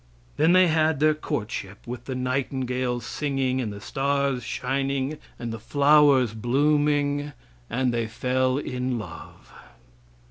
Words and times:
Then 0.35 0.53
they 0.53 0.65
had 0.65 0.99
their 0.99 1.13
courtship, 1.13 1.85
with 1.85 2.05
the 2.05 2.15
nightingales 2.15 3.05
singing 3.05 3.61
and 3.61 3.71
the 3.71 3.79
stars 3.79 4.43
shining 4.43 5.19
and 5.37 5.53
the 5.53 5.59
flowers 5.59 6.33
blooming, 6.33 7.33
and 7.69 7.93
they 7.93 8.07
fell 8.07 8.57
in 8.57 8.97
love. 8.97 9.53